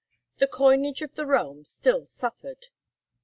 The 0.39 0.47
coinage 0.47 1.03
of 1.03 1.13
the 1.13 1.27
realm 1.27 1.63
still 1.63 2.07
suffered. 2.07 2.69